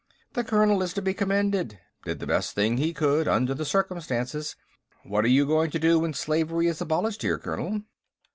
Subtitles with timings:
[0.33, 4.55] "The colonel is to be commended; did the best thing he could, under the circumstances.
[5.03, 7.83] What are you going to do when slavery is abolished here, Colonel?"